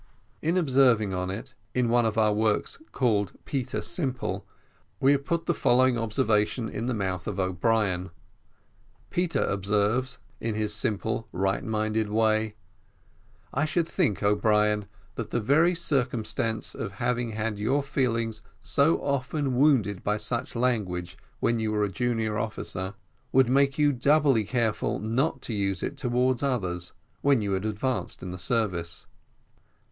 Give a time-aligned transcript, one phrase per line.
[0.41, 4.47] In observing on it, in one of our works, called Peter Simple,
[4.99, 8.09] we have put the following true observation in the mouth of O'Brien.
[9.11, 12.55] Peter observes, in his simple, right minded way:
[13.53, 19.55] "I should think, O'Brien, that the very circumstance of having had your feelings so often
[19.55, 22.95] wounded by such language when you were a junior officer
[23.31, 28.23] would make you doubly careful not to use it towards others, when you had advanced
[28.23, 29.05] in the service?"